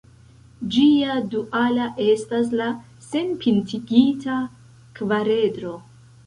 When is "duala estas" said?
1.33-2.49